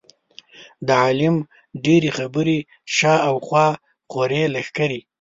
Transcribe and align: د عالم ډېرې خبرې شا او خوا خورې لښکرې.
د 0.87 0.89
عالم 1.03 1.35
ډېرې 1.85 2.09
خبرې 2.17 2.57
شا 2.95 3.13
او 3.29 3.35
خوا 3.45 3.67
خورې 4.11 4.43
لښکرې. 4.53 4.99